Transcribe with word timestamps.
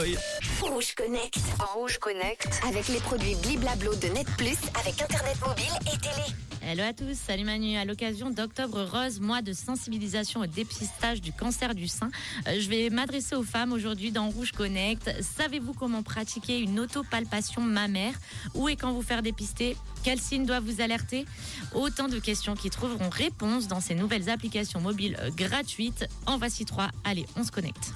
Boy. 0.00 0.16
Rouge 0.62 0.94
Connect. 0.94 1.36
Rouge 1.74 1.98
Connect. 1.98 2.48
Avec 2.66 2.88
les 2.88 3.00
produits 3.00 3.34
Bliblablo 3.42 3.94
de 3.96 4.06
Net 4.08 4.26
Plus, 4.38 4.56
avec 4.80 5.02
Internet 5.02 5.36
mobile 5.46 5.72
et 5.80 5.98
télé. 5.98 6.36
Hello 6.62 6.84
à 6.84 6.94
tous, 6.94 7.18
salut 7.18 7.44
Manu. 7.44 7.76
À 7.76 7.84
l'occasion 7.84 8.30
d'Octobre 8.30 8.82
Rose, 8.82 9.20
mois 9.20 9.42
de 9.42 9.52
sensibilisation 9.52 10.40
au 10.40 10.46
dépistage 10.46 11.20
du 11.20 11.32
cancer 11.32 11.74
du 11.74 11.86
sein, 11.86 12.10
euh, 12.46 12.58
je 12.58 12.68
vais 12.70 12.88
m'adresser 12.88 13.34
aux 13.34 13.42
femmes 13.42 13.72
aujourd'hui 13.72 14.10
dans 14.10 14.30
Rouge 14.30 14.52
Connect. 14.52 15.10
Savez-vous 15.36 15.74
comment 15.74 16.02
pratiquer 16.02 16.60
une 16.60 16.80
autopalpation 16.80 17.60
mammaire? 17.60 18.14
Où 18.54 18.70
et 18.70 18.76
quand 18.76 18.92
vous 18.92 19.02
faire 19.02 19.20
dépister? 19.20 19.76
Quels 20.02 20.20
signes 20.20 20.46
doivent 20.46 20.64
vous 20.64 20.80
alerter? 20.80 21.26
Autant 21.74 22.08
de 22.08 22.18
questions 22.18 22.54
qui 22.54 22.70
trouveront 22.70 23.10
réponse 23.10 23.68
dans 23.68 23.80
ces 23.80 23.94
nouvelles 23.94 24.30
applications 24.30 24.80
mobiles 24.80 25.18
euh, 25.20 25.30
gratuites. 25.30 26.06
En 26.24 26.38
voici 26.38 26.64
trois. 26.64 26.88
Allez, 27.04 27.26
on 27.36 27.44
se 27.44 27.50
connecte. 27.50 27.92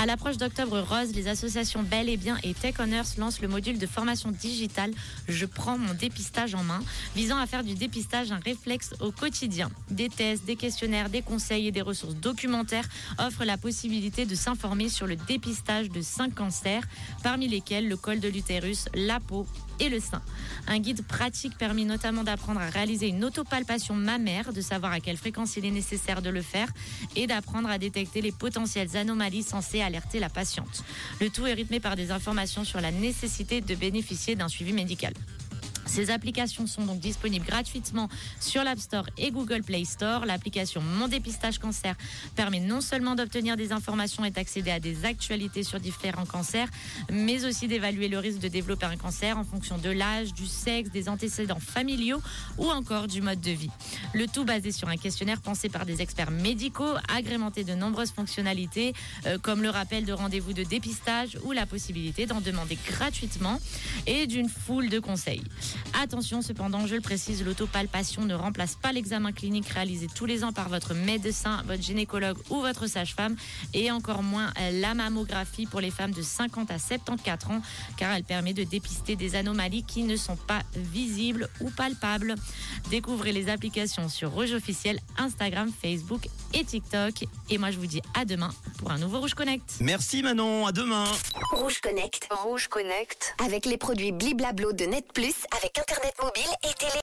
À 0.00 0.06
l'approche 0.06 0.38
d'Octobre 0.38 0.80
Rose, 0.80 1.14
les 1.14 1.28
associations 1.28 1.82
Bel 1.82 2.08
et 2.08 2.16
Bien 2.16 2.38
et 2.42 2.54
Tech 2.54 2.76
Honors 2.78 3.04
lancent 3.18 3.42
le 3.42 3.48
module 3.48 3.78
de 3.78 3.86
formation 3.86 4.30
digitale 4.30 4.92
Je 5.28 5.44
prends 5.44 5.76
mon 5.76 5.92
dépistage 5.92 6.54
en 6.54 6.64
main, 6.64 6.80
visant 7.14 7.36
à 7.36 7.46
faire 7.46 7.62
du 7.62 7.74
dépistage 7.74 8.32
un 8.32 8.38
réflexe 8.38 8.94
au 9.00 9.12
quotidien. 9.12 9.70
Des 9.90 10.08
tests, 10.08 10.46
des 10.46 10.56
questionnaires, 10.56 11.10
des 11.10 11.20
conseils 11.20 11.66
et 11.66 11.70
des 11.70 11.82
ressources 11.82 12.14
documentaires 12.14 12.88
offrent 13.18 13.44
la 13.44 13.58
possibilité 13.58 14.24
de 14.24 14.34
s'informer 14.34 14.88
sur 14.88 15.06
le 15.06 15.16
dépistage 15.16 15.90
de 15.90 16.00
cinq 16.00 16.34
cancers, 16.34 16.84
parmi 17.22 17.46
lesquels 17.46 17.86
le 17.86 17.98
col 17.98 18.20
de 18.20 18.28
l'utérus, 18.28 18.86
la 18.94 19.20
peau 19.20 19.46
et 19.80 19.90
le 19.90 20.00
sein. 20.00 20.22
Un 20.66 20.78
guide 20.78 21.02
pratique 21.06 21.58
permet 21.58 21.84
notamment 21.84 22.24
d'apprendre 22.24 22.60
à 22.60 22.70
réaliser 22.70 23.08
une 23.08 23.22
autopalpation 23.22 23.94
mammaire, 23.94 24.54
de 24.54 24.60
savoir 24.62 24.92
à 24.92 25.00
quelle 25.00 25.18
fréquence 25.18 25.58
il 25.58 25.66
est 25.66 25.70
nécessaire 25.70 26.22
de 26.22 26.30
le 26.30 26.40
faire 26.40 26.68
et 27.16 27.26
d'apprendre 27.26 27.68
à 27.68 27.76
détecter 27.76 28.22
les 28.22 28.32
potentielles 28.32 28.96
anomalies 28.96 29.42
censées 29.42 29.82
alerter 29.90 30.20
la 30.20 30.28
patiente. 30.30 30.84
Le 31.20 31.28
tout 31.28 31.46
est 31.46 31.54
rythmé 31.54 31.80
par 31.80 31.96
des 31.96 32.10
informations 32.12 32.64
sur 32.64 32.80
la 32.80 32.92
nécessité 32.92 33.60
de 33.60 33.74
bénéficier 33.74 34.36
d'un 34.36 34.48
suivi 34.48 34.72
médical. 34.72 35.12
Ces 35.90 36.12
applications 36.12 36.68
sont 36.68 36.84
donc 36.84 37.00
disponibles 37.00 37.44
gratuitement 37.44 38.08
sur 38.38 38.62
l'App 38.62 38.78
Store 38.78 39.06
et 39.18 39.32
Google 39.32 39.64
Play 39.64 39.84
Store. 39.84 40.24
L'application 40.24 40.80
Mon 40.80 41.08
dépistage 41.08 41.58
cancer 41.58 41.96
permet 42.36 42.60
non 42.60 42.80
seulement 42.80 43.16
d'obtenir 43.16 43.56
des 43.56 43.72
informations 43.72 44.24
et 44.24 44.30
d'accéder 44.30 44.70
à 44.70 44.78
des 44.78 45.04
actualités 45.04 45.64
sur 45.64 45.80
différents 45.80 46.26
cancers, 46.26 46.68
mais 47.10 47.44
aussi 47.44 47.66
d'évaluer 47.66 48.06
le 48.06 48.20
risque 48.20 48.38
de 48.38 48.46
développer 48.46 48.86
un 48.86 48.96
cancer 48.96 49.36
en 49.36 49.42
fonction 49.42 49.78
de 49.78 49.90
l'âge, 49.90 50.32
du 50.32 50.46
sexe, 50.46 50.90
des 50.90 51.08
antécédents 51.08 51.58
familiaux 51.58 52.22
ou 52.56 52.70
encore 52.70 53.08
du 53.08 53.20
mode 53.20 53.40
de 53.40 53.50
vie. 53.50 53.70
Le 54.12 54.26
tout 54.26 54.44
basé 54.44 54.72
sur 54.72 54.88
un 54.88 54.96
questionnaire 54.96 55.40
pensé 55.40 55.68
par 55.68 55.86
des 55.86 56.02
experts 56.02 56.32
médicaux, 56.32 56.94
agrémenté 57.14 57.62
de 57.62 57.74
nombreuses 57.74 58.10
fonctionnalités 58.10 58.92
euh, 59.26 59.38
comme 59.38 59.62
le 59.62 59.70
rappel 59.70 60.04
de 60.04 60.12
rendez-vous 60.12 60.52
de 60.52 60.64
dépistage 60.64 61.38
ou 61.44 61.52
la 61.52 61.64
possibilité 61.64 62.26
d'en 62.26 62.40
demander 62.40 62.76
gratuitement 62.88 63.60
et 64.08 64.26
d'une 64.26 64.48
foule 64.48 64.88
de 64.88 64.98
conseils. 64.98 65.44
Attention 66.02 66.42
cependant, 66.42 66.86
je 66.86 66.96
le 66.96 67.00
précise, 67.00 67.44
l'autopalpation 67.44 68.24
ne 68.24 68.34
remplace 68.34 68.74
pas 68.74 68.90
l'examen 68.90 69.30
clinique 69.30 69.68
réalisé 69.68 70.08
tous 70.12 70.26
les 70.26 70.42
ans 70.42 70.52
par 70.52 70.68
votre 70.68 70.92
médecin, 70.92 71.62
votre 71.66 71.82
gynécologue 71.82 72.38
ou 72.50 72.60
votre 72.60 72.88
sage-femme 72.88 73.36
et 73.74 73.92
encore 73.92 74.24
moins 74.24 74.52
la 74.72 74.94
mammographie 74.94 75.66
pour 75.66 75.80
les 75.80 75.92
femmes 75.92 76.12
de 76.12 76.22
50 76.22 76.70
à 76.72 76.80
74 76.80 77.52
ans 77.52 77.62
car 77.96 78.12
elle 78.12 78.24
permet 78.24 78.54
de 78.54 78.64
dépister 78.64 79.14
des 79.14 79.36
anomalies 79.36 79.84
qui 79.84 80.02
ne 80.02 80.16
sont 80.16 80.36
pas 80.36 80.62
visibles 80.74 81.48
ou 81.60 81.70
palpables. 81.70 82.34
Découvrez 82.90 83.32
les 83.32 83.48
applications 83.48 83.99
sur 84.08 84.30
Rouge 84.30 84.52
officiel, 84.52 84.98
Instagram, 85.18 85.70
Facebook 85.82 86.28
et 86.54 86.64
TikTok. 86.64 87.24
Et 87.48 87.58
moi 87.58 87.70
je 87.70 87.78
vous 87.78 87.86
dis 87.86 88.02
à 88.18 88.24
demain 88.24 88.52
pour 88.78 88.90
un 88.90 88.98
nouveau 88.98 89.20
Rouge 89.20 89.34
Connect. 89.34 89.76
Merci 89.80 90.22
Manon, 90.22 90.66
à 90.66 90.72
demain. 90.72 91.04
Rouge 91.52 91.80
Connect. 91.80 92.28
Rouge 92.30 92.68
Connect. 92.68 93.34
Avec 93.44 93.66
les 93.66 93.76
produits 93.76 94.12
Bliblablo 94.12 94.72
de 94.72 94.84
Net 94.84 95.12
Plus, 95.12 95.34
avec 95.56 95.78
Internet 95.78 96.14
mobile 96.22 96.50
et 96.64 96.74
télé. 96.78 96.90